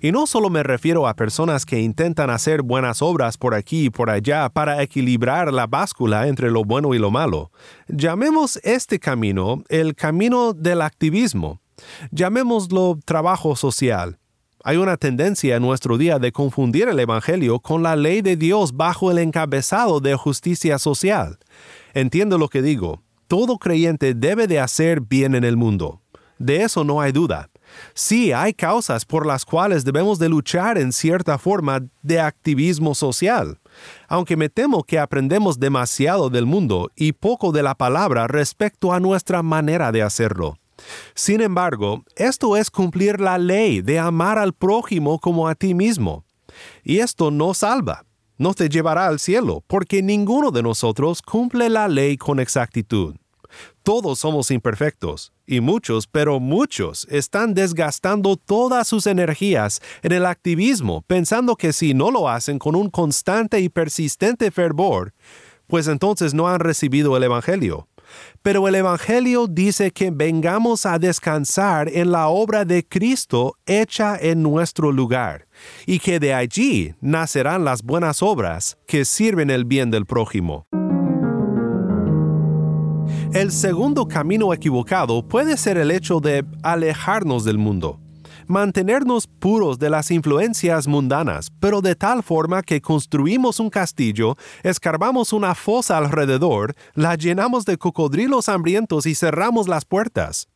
Y 0.00 0.12
no 0.12 0.26
solo 0.26 0.50
me 0.50 0.62
refiero 0.62 1.08
a 1.08 1.14
personas 1.14 1.66
que 1.66 1.80
intentan 1.80 2.30
hacer 2.30 2.62
buenas 2.62 3.02
obras 3.02 3.36
por 3.36 3.54
aquí 3.54 3.86
y 3.86 3.90
por 3.90 4.10
allá 4.10 4.48
para 4.48 4.82
equilibrar 4.82 5.52
la 5.52 5.66
báscula 5.66 6.28
entre 6.28 6.50
lo 6.50 6.64
bueno 6.64 6.94
y 6.94 6.98
lo 6.98 7.10
malo. 7.10 7.50
Llamemos 7.88 8.60
este 8.62 8.98
camino 8.98 9.62
el 9.68 9.94
camino 9.94 10.52
del 10.52 10.82
activismo. 10.82 11.60
Llamémoslo 12.10 12.98
trabajo 13.04 13.56
social. 13.56 14.18
Hay 14.64 14.76
una 14.76 14.96
tendencia 14.96 15.56
en 15.56 15.62
nuestro 15.62 15.98
día 15.98 16.18
de 16.18 16.32
confundir 16.32 16.88
el 16.88 16.98
Evangelio 16.98 17.60
con 17.60 17.82
la 17.82 17.96
ley 17.96 18.22
de 18.22 18.36
Dios 18.36 18.76
bajo 18.76 19.10
el 19.10 19.18
encabezado 19.18 20.00
de 20.00 20.14
justicia 20.16 20.78
social. 20.78 21.38
Entiendo 21.94 22.38
lo 22.38 22.48
que 22.48 22.62
digo. 22.62 23.02
Todo 23.28 23.58
creyente 23.58 24.14
debe 24.14 24.46
de 24.46 24.58
hacer 24.58 25.00
bien 25.00 25.34
en 25.34 25.44
el 25.44 25.56
mundo. 25.56 26.00
De 26.38 26.62
eso 26.62 26.84
no 26.84 27.00
hay 27.00 27.12
duda. 27.12 27.50
Sí, 27.94 28.32
hay 28.32 28.54
causas 28.54 29.04
por 29.04 29.26
las 29.26 29.44
cuales 29.44 29.84
debemos 29.84 30.18
de 30.18 30.28
luchar 30.28 30.78
en 30.78 30.92
cierta 30.92 31.38
forma 31.38 31.80
de 32.02 32.20
activismo 32.20 32.94
social, 32.94 33.58
aunque 34.08 34.36
me 34.36 34.48
temo 34.48 34.84
que 34.84 34.98
aprendemos 34.98 35.58
demasiado 35.58 36.30
del 36.30 36.46
mundo 36.46 36.90
y 36.96 37.12
poco 37.12 37.52
de 37.52 37.62
la 37.62 37.74
palabra 37.74 38.26
respecto 38.26 38.92
a 38.92 39.00
nuestra 39.00 39.42
manera 39.42 39.92
de 39.92 40.02
hacerlo. 40.02 40.56
Sin 41.14 41.40
embargo, 41.40 42.04
esto 42.16 42.56
es 42.56 42.70
cumplir 42.70 43.20
la 43.20 43.38
ley 43.38 43.80
de 43.80 43.98
amar 43.98 44.38
al 44.38 44.52
prójimo 44.52 45.18
como 45.18 45.48
a 45.48 45.54
ti 45.54 45.74
mismo. 45.74 46.24
Y 46.84 46.98
esto 46.98 47.30
no 47.30 47.54
salva, 47.54 48.04
no 48.36 48.54
te 48.54 48.68
llevará 48.68 49.06
al 49.06 49.18
cielo, 49.18 49.64
porque 49.66 50.02
ninguno 50.02 50.50
de 50.50 50.62
nosotros 50.62 51.22
cumple 51.22 51.68
la 51.68 51.88
ley 51.88 52.16
con 52.16 52.40
exactitud. 52.40 53.16
Todos 53.88 54.18
somos 54.18 54.50
imperfectos, 54.50 55.32
y 55.46 55.62
muchos, 55.62 56.06
pero 56.06 56.40
muchos, 56.40 57.06
están 57.10 57.54
desgastando 57.54 58.36
todas 58.36 58.86
sus 58.86 59.06
energías 59.06 59.80
en 60.02 60.12
el 60.12 60.26
activismo, 60.26 61.00
pensando 61.06 61.56
que 61.56 61.72
si 61.72 61.94
no 61.94 62.10
lo 62.10 62.28
hacen 62.28 62.58
con 62.58 62.76
un 62.76 62.90
constante 62.90 63.60
y 63.60 63.70
persistente 63.70 64.50
fervor, 64.50 65.14
pues 65.68 65.88
entonces 65.88 66.34
no 66.34 66.48
han 66.48 66.60
recibido 66.60 67.16
el 67.16 67.22
Evangelio. 67.22 67.88
Pero 68.42 68.68
el 68.68 68.74
Evangelio 68.74 69.46
dice 69.46 69.90
que 69.90 70.10
vengamos 70.10 70.84
a 70.84 70.98
descansar 70.98 71.88
en 71.88 72.12
la 72.12 72.28
obra 72.28 72.66
de 72.66 72.86
Cristo 72.86 73.54
hecha 73.64 74.18
en 74.20 74.42
nuestro 74.42 74.92
lugar, 74.92 75.48
y 75.86 75.98
que 75.98 76.20
de 76.20 76.34
allí 76.34 76.94
nacerán 77.00 77.64
las 77.64 77.82
buenas 77.82 78.22
obras 78.22 78.76
que 78.86 79.06
sirven 79.06 79.48
el 79.48 79.64
bien 79.64 79.90
del 79.90 80.04
prójimo. 80.04 80.66
El 83.34 83.52
segundo 83.52 84.08
camino 84.08 84.54
equivocado 84.54 85.22
puede 85.22 85.58
ser 85.58 85.76
el 85.76 85.90
hecho 85.90 86.18
de 86.18 86.46
alejarnos 86.62 87.44
del 87.44 87.58
mundo 87.58 88.00
mantenernos 88.48 89.26
puros 89.26 89.78
de 89.78 89.90
las 89.90 90.10
influencias 90.10 90.88
mundanas, 90.88 91.52
pero 91.60 91.82
de 91.82 91.94
tal 91.94 92.22
forma 92.22 92.62
que 92.62 92.80
construimos 92.80 93.60
un 93.60 93.68
castillo, 93.68 94.36
escarbamos 94.62 95.34
una 95.34 95.54
fosa 95.54 95.98
alrededor, 95.98 96.74
la 96.94 97.14
llenamos 97.14 97.66
de 97.66 97.76
cocodrilos 97.76 98.48
hambrientos 98.48 99.04
y 99.04 99.14
cerramos 99.14 99.68
las 99.68 99.84
puertas. 99.84 100.48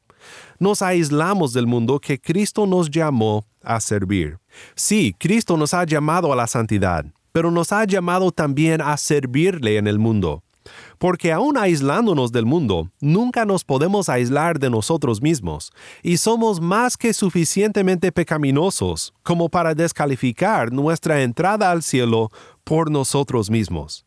Nos 0.59 0.81
aislamos 0.81 1.53
del 1.53 1.67
mundo 1.67 2.01
que 2.01 2.19
Cristo 2.19 2.67
nos 2.67 2.91
llamó 2.91 3.45
a 3.63 3.79
servir. 3.81 4.39
Sí, 4.75 5.15
Cristo 5.19 5.59
nos 5.59 5.75
ha 5.75 5.85
llamado 5.85 6.33
a 6.33 6.37
la 6.37 6.47
santidad, 6.47 7.05
pero 7.33 7.51
nos 7.51 7.73
ha 7.73 7.85
llamado 7.85 8.33
también 8.33 8.81
a 8.81 8.97
servirle 8.97 9.77
en 9.77 9.87
el 9.87 9.99
mundo 9.99 10.42
porque 10.99 11.33
aún 11.33 11.57
aislándonos 11.57 12.33
del 12.33 12.47
mundo, 12.47 12.91
nunca 13.01 13.45
nos 13.45 13.65
podemos 13.65 14.09
aislar 14.09 14.59
de 14.59 14.71
nosotros 14.71 15.23
mismos, 15.23 15.73
y 16.03 16.17
somos 16.17 16.61
más 16.61 16.97
que 16.97 17.13
suficientemente 17.13 18.13
pecaminosos 18.13 19.15
como 19.23 19.49
para 19.49 19.75
descalificar 19.75 20.73
nuestra 20.73 21.23
entrada 21.23 21.71
al 21.71 21.83
cielo 21.83 22.31
por 22.65 22.91
nosotros 22.91 23.51
mismos. 23.51 24.07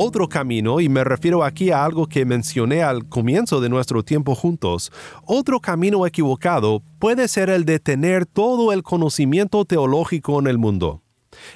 Otro 0.00 0.28
camino, 0.28 0.78
y 0.78 0.88
me 0.88 1.02
refiero 1.02 1.42
aquí 1.42 1.72
a 1.72 1.84
algo 1.84 2.06
que 2.06 2.24
mencioné 2.24 2.84
al 2.84 3.08
comienzo 3.08 3.60
de 3.60 3.68
nuestro 3.68 4.04
tiempo 4.04 4.36
juntos, 4.36 4.92
otro 5.24 5.58
camino 5.58 6.06
equivocado 6.06 6.84
puede 7.00 7.26
ser 7.26 7.50
el 7.50 7.64
de 7.64 7.80
tener 7.80 8.24
todo 8.24 8.72
el 8.72 8.84
conocimiento 8.84 9.64
teológico 9.64 10.38
en 10.38 10.46
el 10.46 10.56
mundo. 10.56 11.02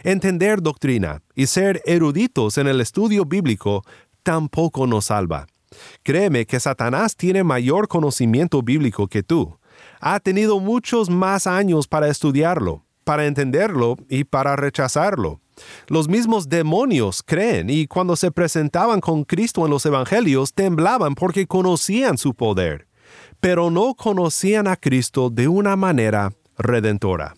Entender 0.04 0.62
doctrina 0.62 1.22
y 1.34 1.46
ser 1.46 1.82
eruditos 1.84 2.58
en 2.58 2.66
el 2.66 2.80
estudio 2.80 3.24
bíblico 3.24 3.82
tampoco 4.22 4.86
nos 4.86 5.06
salva. 5.06 5.46
Créeme 6.02 6.46
que 6.46 6.60
Satanás 6.60 7.16
tiene 7.16 7.44
mayor 7.44 7.88
conocimiento 7.88 8.62
bíblico 8.62 9.08
que 9.08 9.22
tú. 9.22 9.58
Ha 10.00 10.20
tenido 10.20 10.60
muchos 10.60 11.10
más 11.10 11.46
años 11.46 11.88
para 11.88 12.08
estudiarlo, 12.08 12.84
para 13.04 13.26
entenderlo 13.26 13.96
y 14.08 14.24
para 14.24 14.56
rechazarlo. 14.56 15.40
Los 15.86 16.08
mismos 16.08 16.48
demonios 16.48 17.22
creen 17.24 17.70
y 17.70 17.86
cuando 17.86 18.16
se 18.16 18.30
presentaban 18.30 19.00
con 19.00 19.24
Cristo 19.24 19.64
en 19.64 19.70
los 19.70 19.84
Evangelios 19.86 20.54
temblaban 20.54 21.14
porque 21.14 21.46
conocían 21.46 22.18
su 22.18 22.34
poder, 22.34 22.88
pero 23.40 23.70
no 23.70 23.94
conocían 23.94 24.66
a 24.66 24.76
Cristo 24.76 25.30
de 25.30 25.48
una 25.48 25.76
manera 25.76 26.32
redentora. 26.56 27.34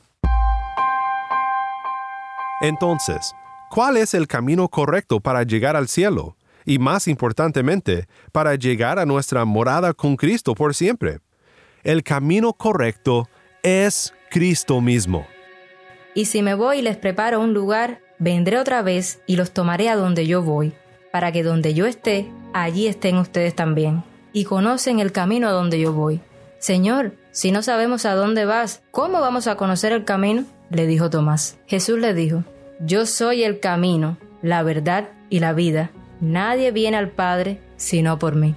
Entonces, 2.64 3.36
¿cuál 3.68 3.98
es 3.98 4.14
el 4.14 4.26
camino 4.26 4.68
correcto 4.68 5.20
para 5.20 5.42
llegar 5.42 5.76
al 5.76 5.86
cielo? 5.86 6.34
Y 6.64 6.78
más 6.78 7.08
importantemente, 7.08 8.08
para 8.32 8.54
llegar 8.54 8.98
a 8.98 9.04
nuestra 9.04 9.44
morada 9.44 9.92
con 9.92 10.16
Cristo 10.16 10.54
por 10.54 10.74
siempre. 10.74 11.18
El 11.82 12.02
camino 12.02 12.54
correcto 12.54 13.28
es 13.62 14.14
Cristo 14.30 14.80
mismo. 14.80 15.26
Y 16.14 16.24
si 16.24 16.40
me 16.40 16.54
voy 16.54 16.78
y 16.78 16.82
les 16.82 16.96
preparo 16.96 17.38
un 17.38 17.52
lugar, 17.52 18.00
vendré 18.18 18.58
otra 18.58 18.80
vez 18.80 19.20
y 19.26 19.36
los 19.36 19.50
tomaré 19.50 19.90
a 19.90 19.96
donde 19.96 20.26
yo 20.26 20.40
voy, 20.40 20.72
para 21.12 21.32
que 21.32 21.42
donde 21.42 21.74
yo 21.74 21.84
esté, 21.84 22.32
allí 22.54 22.86
estén 22.86 23.18
ustedes 23.18 23.54
también. 23.54 24.04
Y 24.32 24.44
conocen 24.44 25.00
el 25.00 25.12
camino 25.12 25.48
a 25.48 25.52
donde 25.52 25.78
yo 25.78 25.92
voy. 25.92 26.22
Señor, 26.60 27.12
si 27.30 27.52
no 27.52 27.62
sabemos 27.62 28.06
a 28.06 28.14
dónde 28.14 28.46
vas, 28.46 28.82
¿cómo 28.90 29.20
vamos 29.20 29.48
a 29.48 29.56
conocer 29.56 29.92
el 29.92 30.06
camino? 30.06 30.46
le 30.70 30.86
dijo 30.86 31.10
Tomás. 31.10 31.58
Jesús 31.66 31.98
le 31.98 32.14
dijo, 32.14 32.44
yo 32.80 33.06
soy 33.06 33.44
el 33.44 33.60
camino, 33.60 34.18
la 34.42 34.62
verdad 34.62 35.08
y 35.30 35.40
la 35.40 35.52
vida. 35.52 35.90
Nadie 36.20 36.70
viene 36.72 36.96
al 36.96 37.10
Padre 37.10 37.60
sino 37.76 38.18
por 38.18 38.34
mí. 38.34 38.54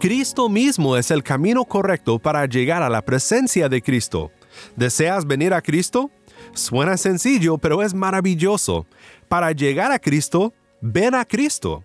Cristo 0.00 0.48
mismo 0.48 0.96
es 0.96 1.10
el 1.10 1.22
camino 1.22 1.64
correcto 1.64 2.18
para 2.18 2.44
llegar 2.46 2.82
a 2.82 2.90
la 2.90 3.02
presencia 3.02 3.68
de 3.68 3.80
Cristo. 3.80 4.30
¿Deseas 4.76 5.26
venir 5.26 5.54
a 5.54 5.62
Cristo? 5.62 6.10
Suena 6.52 6.96
sencillo, 6.96 7.56
pero 7.56 7.82
es 7.82 7.94
maravilloso. 7.94 8.86
Para 9.28 9.52
llegar 9.52 9.92
a 9.92 9.98
Cristo, 9.98 10.52
ven 10.80 11.14
a 11.14 11.24
Cristo. 11.24 11.84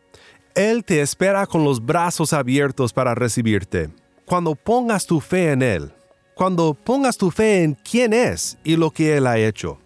Él 0.54 0.84
te 0.84 1.02
espera 1.02 1.46
con 1.46 1.64
los 1.64 1.84
brazos 1.86 2.34
abiertos 2.34 2.92
para 2.92 3.16
recibirte. 3.16 3.90
Cuando 4.26 4.54
pongas 4.54 5.06
tu 5.06 5.22
fe 5.22 5.52
en 5.52 5.62
Él, 5.62 5.94
cuando 6.40 6.74
pongas 6.74 7.18
tu 7.18 7.32
fe 7.32 7.64
en 7.64 7.76
quién 7.76 8.14
es 8.14 8.58
y 8.64 8.78
lo 8.78 8.92
que 8.92 9.18
Él 9.18 9.28
ha 9.28 9.38
hecho. 9.38 9.78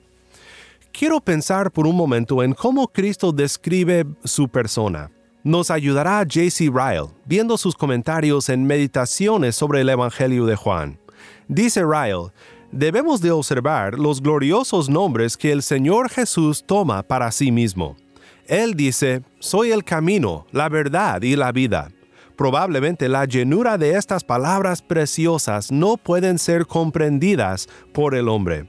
Quiero 0.92 1.20
pensar 1.20 1.72
por 1.72 1.88
un 1.88 1.96
momento 1.96 2.44
en 2.44 2.54
cómo 2.54 2.88
Cristo 2.88 3.32
describe 3.32 4.06
su 4.24 4.48
persona. 4.48 5.10
Nos 5.44 5.72
ayudará 5.72 6.20
J.C. 6.20 6.66
Ryle 6.72 7.08
viendo 7.26 7.58
sus 7.58 7.74
comentarios 7.74 8.50
en 8.50 8.68
Meditaciones 8.68 9.56
sobre 9.56 9.82
el 9.82 9.90
Evangelio 9.90 10.46
de 10.46 10.56
Juan. 10.56 11.00
Dice 11.48 11.82
Ryle, 11.84 12.32
debemos 12.72 13.20
de 13.20 13.32
observar 13.32 13.98
los 13.98 14.22
gloriosos 14.22 14.90
nombres 14.90 15.36
que 15.36 15.52
el 15.52 15.64
Señor 15.64 16.08
Jesús 16.12 16.64
toma 16.68 17.02
para 17.02 17.32
sí 17.32 17.52
mismo. 17.52 17.98
Él 18.46 18.76
dice, 18.76 19.24
soy 19.40 19.72
el 19.72 19.84
camino, 19.84 20.46
la 20.52 20.70
verdad 20.70 21.20
y 21.24 21.36
la 21.36 21.52
vida. 21.52 21.90
Probablemente 22.36 23.10
la 23.10 23.26
llenura 23.26 23.78
de 23.78 23.96
estas 23.96 24.24
palabras 24.24 24.82
preciosas 24.82 25.72
no 25.72 25.98
pueden 25.98 26.40
ser 26.40 26.66
comprendidas 26.66 27.68
por 27.94 28.16
el 28.16 28.28
hombre. 28.28 28.66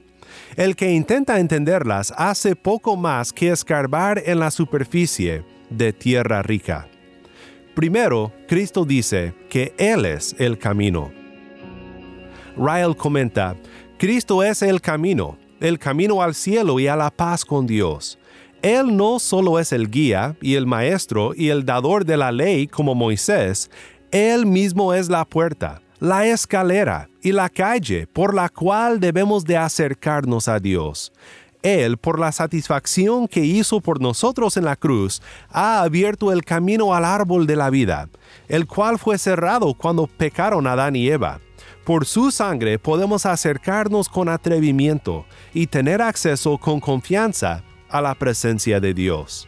El 0.55 0.75
que 0.75 0.91
intenta 0.91 1.39
entenderlas 1.39 2.13
hace 2.17 2.55
poco 2.55 2.95
más 2.95 3.33
que 3.33 3.51
escarbar 3.51 4.21
en 4.25 4.39
la 4.39 4.51
superficie 4.51 5.43
de 5.69 5.93
tierra 5.93 6.43
rica. 6.43 6.87
Primero, 7.73 8.31
Cristo 8.47 8.85
dice 8.85 9.33
que 9.49 9.73
Él 9.77 10.05
es 10.05 10.35
el 10.39 10.57
camino. 10.57 11.11
Ryle 12.55 12.95
comenta, 12.95 13.55
Cristo 13.97 14.43
es 14.43 14.61
el 14.61 14.79
camino, 14.79 15.37
el 15.59 15.77
camino 15.77 16.21
al 16.21 16.35
cielo 16.35 16.79
y 16.79 16.87
a 16.87 16.95
la 16.95 17.09
paz 17.11 17.43
con 17.43 17.65
Dios. 17.65 18.17
Él 18.65 18.97
no 18.97 19.19
solo 19.19 19.59
es 19.59 19.71
el 19.71 19.91
guía 19.91 20.35
y 20.41 20.55
el 20.55 20.65
maestro 20.65 21.33
y 21.35 21.49
el 21.49 21.65
dador 21.65 22.03
de 22.03 22.17
la 22.17 22.31
ley 22.31 22.65
como 22.65 22.95
Moisés, 22.95 23.69
Él 24.09 24.47
mismo 24.47 24.95
es 24.95 25.07
la 25.07 25.23
puerta, 25.23 25.83
la 25.99 26.25
escalera 26.25 27.07
y 27.21 27.31
la 27.31 27.47
calle 27.49 28.07
por 28.07 28.33
la 28.33 28.49
cual 28.49 28.99
debemos 28.99 29.45
de 29.45 29.55
acercarnos 29.55 30.47
a 30.47 30.59
Dios. 30.59 31.13
Él, 31.61 31.97
por 31.97 32.17
la 32.17 32.31
satisfacción 32.31 33.27
que 33.27 33.41
hizo 33.41 33.81
por 33.81 34.01
nosotros 34.01 34.57
en 34.57 34.65
la 34.65 34.75
cruz, 34.75 35.21
ha 35.51 35.83
abierto 35.83 36.31
el 36.31 36.43
camino 36.43 36.95
al 36.95 37.05
árbol 37.05 37.45
de 37.45 37.57
la 37.57 37.69
vida, 37.69 38.09
el 38.47 38.65
cual 38.65 38.97
fue 38.97 39.19
cerrado 39.19 39.75
cuando 39.75 40.07
pecaron 40.07 40.65
Adán 40.65 40.95
y 40.95 41.07
Eva. 41.07 41.39
Por 41.83 42.07
su 42.07 42.31
sangre 42.31 42.79
podemos 42.79 43.27
acercarnos 43.27 44.09
con 44.09 44.27
atrevimiento 44.27 45.27
y 45.53 45.67
tener 45.67 46.01
acceso 46.01 46.57
con 46.57 46.79
confianza 46.79 47.63
a 47.89 48.01
la 48.01 48.15
presencia 48.15 48.79
de 48.79 48.93
Dios. 48.93 49.47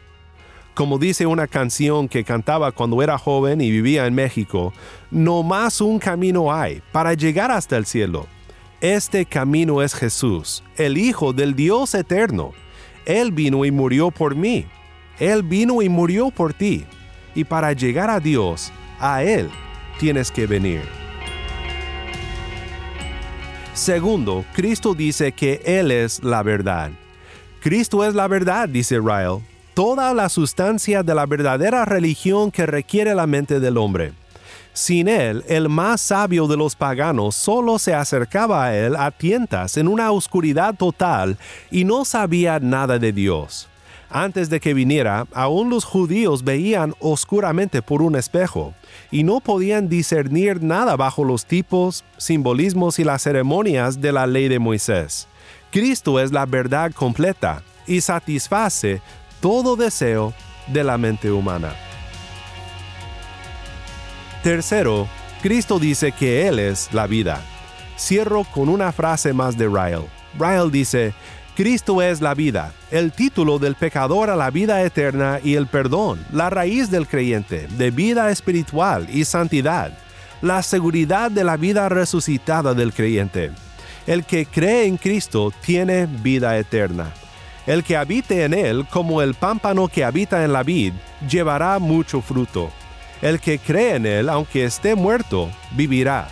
Como 0.73 1.00
dice 1.00 1.26
una 1.26 1.47
canción 1.47 2.08
que 2.08 2.23
cantaba 2.23 2.71
cuando 2.71 3.02
era 3.02 3.17
joven 3.17 3.62
y 3.62 3.71
vivía 3.71 4.06
en 4.06 4.13
México, 4.13 4.73
no 5.10 5.41
más 5.41 5.82
un 5.82 5.97
camino 5.97 6.54
hay 6.54 6.84
para 6.91 7.15
llegar 7.15 7.50
hasta 7.50 7.78
el 7.78 7.86
cielo. 7.88 8.28
Este 8.80 9.26
camino 9.26 9.82
es 9.82 9.95
Jesús, 9.95 10.63
el 10.76 11.00
Hijo 11.00 11.34
del 11.34 11.56
Dios 11.56 11.95
eterno. 11.95 12.52
Él 13.08 13.32
vino 13.32 13.65
y 13.65 13.71
murió 13.71 14.12
por 14.12 14.36
mí. 14.36 14.67
Él 15.17 15.41
vino 15.41 15.82
y 15.82 15.89
murió 15.89 16.30
por 16.30 16.54
ti. 16.54 16.86
Y 17.34 17.43
para 17.43 17.73
llegar 17.73 18.12
a 18.12 18.19
Dios, 18.19 18.71
a 19.00 19.23
Él 19.23 19.50
tienes 20.00 20.30
que 20.30 20.45
venir. 20.45 20.82
Segundo, 23.73 24.45
Cristo 24.54 24.93
dice 24.93 25.32
que 25.32 25.62
Él 25.65 25.89
es 25.89 26.23
la 26.23 26.43
verdad. 26.43 26.91
Cristo 27.62 28.06
es 28.06 28.13
la 28.13 28.28
verdad, 28.28 28.70
dice 28.70 29.00
Ryle, 29.00 29.41
toda 29.74 30.13
la 30.13 30.30
sustancia 30.30 31.04
de 31.04 31.15
la 31.15 31.26
verdadera 31.26 31.86
religión 31.86 32.52
que 32.52 32.65
requiere 32.65 33.15
la 33.15 33.28
mente 33.28 33.60
del 33.60 33.78
hombre. 33.78 34.13
Sin 34.74 35.08
él, 35.08 35.43
el 35.48 35.70
más 35.70 36.02
sabio 36.02 36.48
de 36.48 36.56
los 36.56 36.76
paganos 36.76 37.36
solo 37.36 37.80
se 37.80 37.96
acercaba 37.96 38.65
a 38.65 38.78
él 38.78 38.96
a 38.96 39.10
tientas 39.10 39.76
en 39.76 39.88
una 39.88 40.12
oscuridad 40.12 40.76
total 40.76 41.38
y 41.72 41.84
no 41.84 42.06
sabía 42.06 42.60
nada 42.60 43.00
de 43.00 43.12
Dios. 43.12 43.67
Antes 44.10 44.50
de 44.50 44.60
que 44.60 44.76
viniera, 44.76 45.26
aún 45.34 45.72
los 45.72 45.84
judíos 45.84 46.43
veían 46.43 46.93
oscuramente 47.00 47.82
por 47.82 48.04
un 48.04 48.15
espejo 48.15 48.76
y 49.10 49.24
no 49.24 49.39
podían 49.39 49.89
discernir 49.89 50.62
nada 50.62 50.96
bajo 50.96 51.24
los 51.24 51.46
tipos, 51.46 52.06
simbolismos 52.17 53.00
y 53.00 53.04
las 53.04 53.24
ceremonias 53.24 54.00
de 54.00 54.12
la 54.12 54.28
ley 54.28 54.48
de 54.48 54.60
Moisés. 54.60 55.28
Cristo 55.72 56.20
es 56.20 56.32
la 56.32 56.46
verdad 56.46 56.92
completa 56.92 57.62
y 57.86 58.02
satisface 58.02 59.02
todo 59.42 59.76
deseo 59.76 60.34
de 60.68 60.84
la 60.84 60.98
mente 60.98 61.32
humana. 61.32 61.74
Tercero, 64.44 65.08
Cristo 65.42 65.80
dice 65.80 66.12
que 66.12 66.48
Él 66.48 66.60
es 66.60 66.94
la 66.94 67.08
vida. 67.08 67.42
Cierro 67.98 68.44
con 68.44 68.70
una 68.70 68.92
frase 68.92 69.34
más 69.34 69.58
de 69.58 69.68
Ryle. 69.68 70.08
Ryle 70.38 70.70
dice, 70.72 71.14
Cristo 71.56 72.02
es 72.02 72.22
la 72.22 72.36
vida, 72.36 72.72
el 72.92 73.12
título 73.12 73.58
del 73.58 73.76
pecador 73.76 74.30
a 74.30 74.36
la 74.36 74.52
vida 74.52 74.84
eterna 74.84 75.40
y 75.44 75.56
el 75.56 75.66
perdón, 75.66 76.24
la 76.32 76.52
raíz 76.52 76.92
del 76.92 77.08
creyente, 77.08 77.68
de 77.68 77.90
vida 77.90 78.30
espiritual 78.30 79.08
y 79.12 79.26
santidad, 79.26 79.92
la 80.42 80.62
seguridad 80.62 81.32
de 81.32 81.44
la 81.44 81.58
vida 81.58 81.90
resucitada 81.90 82.76
del 82.76 82.94
creyente. 82.94 83.52
El 84.08 84.24
que 84.24 84.46
cree 84.46 84.86
en 84.86 84.96
Cristo 84.96 85.52
tiene 85.62 86.06
vida 86.06 86.58
eterna. 86.58 87.13
El 87.65 87.84
que 87.84 87.98
habite 87.98 88.46
en 88.46 88.54
él, 88.54 88.88
como 88.89 89.22
el 89.22 89.34
pámpano 89.34 89.89
que 89.89 90.06
habita 90.06 90.46
en 90.46 90.54
la 90.54 90.63
vid, 90.63 90.93
llevará 91.30 91.78
mucho 91.80 92.22
fruto. 92.22 92.72
El 93.22 93.41
que 93.41 93.60
cree 93.60 93.96
en 93.96 94.06
él, 94.06 94.30
aunque 94.30 94.63
esté 94.63 94.96
muerto, 94.96 95.50
vivirá. 95.76 96.30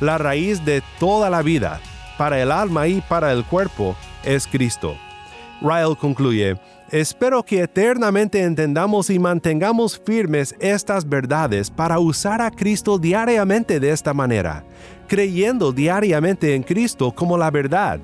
La 0.00 0.18
raíz 0.18 0.62
de 0.66 0.82
toda 1.00 1.30
la 1.30 1.40
vida, 1.40 1.80
para 2.18 2.42
el 2.42 2.52
alma 2.52 2.88
y 2.88 3.00
para 3.00 3.32
el 3.32 3.42
cuerpo, 3.44 3.96
es 4.22 4.46
Cristo. 4.46 4.94
Ryle 5.62 5.96
concluye, 5.98 6.58
Espero 6.90 7.42
que 7.42 7.62
eternamente 7.62 8.42
entendamos 8.42 9.08
y 9.08 9.18
mantengamos 9.18 9.98
firmes 9.98 10.54
estas 10.60 11.08
verdades 11.08 11.70
para 11.70 11.98
usar 11.98 12.42
a 12.42 12.50
Cristo 12.50 12.98
diariamente 12.98 13.80
de 13.80 13.90
esta 13.90 14.12
manera, 14.12 14.64
creyendo 15.06 15.72
diariamente 15.72 16.54
en 16.54 16.62
Cristo 16.62 17.12
como 17.12 17.36
la 17.36 17.50
verdad, 17.50 18.00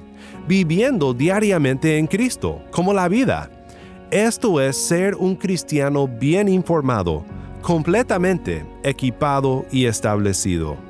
viviendo 0.46 1.14
diariamente 1.14 1.98
en 1.98 2.06
Cristo 2.06 2.62
como 2.70 2.92
la 2.92 3.08
vida. 3.08 3.50
Esto 4.10 4.60
es 4.60 4.76
ser 4.76 5.14
un 5.14 5.36
cristiano 5.36 6.08
bien 6.08 6.48
informado, 6.48 7.24
completamente 7.62 8.64
equipado 8.82 9.64
y 9.70 9.86
establecido. 9.86 10.89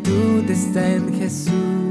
está 0.51 0.95
en 0.95 1.13
Jesús. 1.13 1.90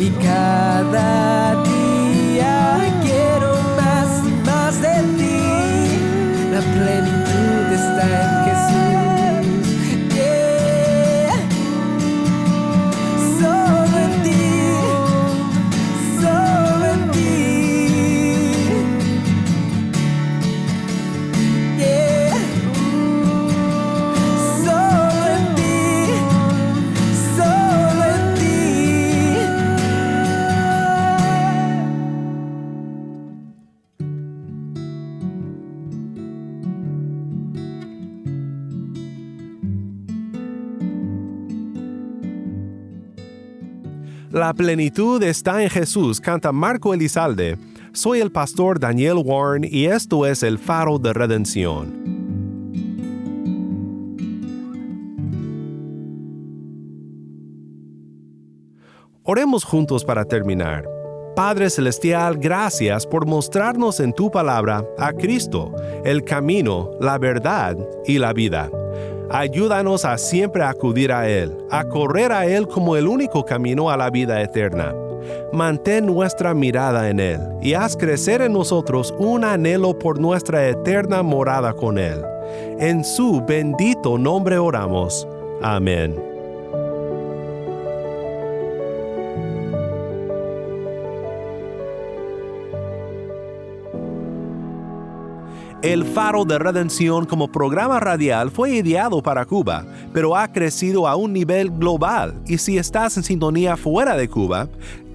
Y 0.00 0.10
cada 0.10 1.60
día 1.64 2.78
quiero 3.02 3.52
más 3.76 4.08
y 4.24 4.32
más 4.46 4.80
de 4.80 5.02
ti. 5.18 5.40
La 6.52 6.60
plenitud 6.60 7.72
está 7.72 8.04
en 8.22 8.37
La 44.38 44.54
plenitud 44.54 45.20
está 45.24 45.64
en 45.64 45.68
Jesús, 45.68 46.20
canta 46.20 46.52
Marco 46.52 46.94
Elizalde. 46.94 47.58
Soy 47.92 48.20
el 48.20 48.30
pastor 48.30 48.78
Daniel 48.78 49.16
Warren 49.24 49.64
y 49.68 49.86
esto 49.86 50.26
es 50.26 50.44
el 50.44 50.60
faro 50.60 51.00
de 51.00 51.12
redención. 51.12 51.92
Oremos 59.24 59.64
juntos 59.64 60.04
para 60.04 60.24
terminar. 60.24 60.88
Padre 61.34 61.68
Celestial, 61.68 62.38
gracias 62.38 63.08
por 63.08 63.26
mostrarnos 63.26 63.98
en 63.98 64.12
tu 64.12 64.30
palabra 64.30 64.84
a 64.98 65.12
Cristo, 65.14 65.74
el 66.04 66.22
camino, 66.22 66.92
la 67.00 67.18
verdad 67.18 67.76
y 68.06 68.18
la 68.18 68.32
vida. 68.32 68.70
Ayúdanos 69.30 70.04
a 70.04 70.16
siempre 70.16 70.62
acudir 70.64 71.12
a 71.12 71.28
Él, 71.28 71.56
a 71.70 71.84
correr 71.84 72.32
a 72.32 72.46
Él 72.46 72.66
como 72.66 72.96
el 72.96 73.06
único 73.06 73.44
camino 73.44 73.90
a 73.90 73.96
la 73.96 74.10
vida 74.10 74.40
eterna. 74.40 74.94
Mantén 75.52 76.06
nuestra 76.06 76.54
mirada 76.54 77.10
en 77.10 77.20
Él 77.20 77.40
y 77.60 77.74
haz 77.74 77.96
crecer 77.96 78.40
en 78.40 78.52
nosotros 78.52 79.14
un 79.18 79.44
anhelo 79.44 79.98
por 79.98 80.18
nuestra 80.18 80.66
eterna 80.68 81.22
morada 81.22 81.74
con 81.74 81.98
Él. 81.98 82.24
En 82.78 83.04
su 83.04 83.42
bendito 83.46 84.16
nombre 84.16 84.58
oramos. 84.58 85.28
Amén. 85.60 86.27
El 95.80 96.04
Faro 96.04 96.44
de 96.44 96.58
Redención 96.58 97.24
como 97.24 97.52
programa 97.52 98.00
radial 98.00 98.50
fue 98.50 98.72
ideado 98.72 99.22
para 99.22 99.44
Cuba, 99.44 99.86
pero 100.12 100.36
ha 100.36 100.48
crecido 100.48 101.06
a 101.06 101.14
un 101.14 101.32
nivel 101.32 101.70
global. 101.70 102.34
Y 102.46 102.58
si 102.58 102.78
estás 102.78 103.16
en 103.16 103.22
sintonía 103.22 103.76
fuera 103.76 104.16
de 104.16 104.28
Cuba, 104.28 104.68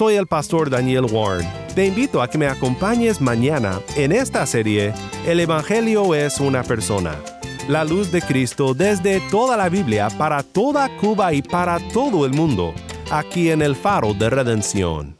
Soy 0.00 0.14
el 0.14 0.26
pastor 0.26 0.70
Daniel 0.70 1.04
Warren. 1.12 1.46
Te 1.74 1.84
invito 1.84 2.22
a 2.22 2.30
que 2.30 2.38
me 2.38 2.46
acompañes 2.46 3.20
mañana 3.20 3.82
en 3.96 4.12
esta 4.12 4.46
serie 4.46 4.94
El 5.26 5.40
Evangelio 5.40 6.14
es 6.14 6.40
una 6.40 6.62
persona. 6.62 7.16
La 7.68 7.84
luz 7.84 8.10
de 8.10 8.22
Cristo 8.22 8.72
desde 8.72 9.20
toda 9.30 9.58
la 9.58 9.68
Biblia 9.68 10.08
para 10.16 10.42
toda 10.42 10.88
Cuba 10.96 11.34
y 11.34 11.42
para 11.42 11.78
todo 11.92 12.24
el 12.24 12.32
mundo, 12.32 12.72
aquí 13.10 13.50
en 13.50 13.60
el 13.60 13.76
faro 13.76 14.14
de 14.14 14.30
redención. 14.30 15.19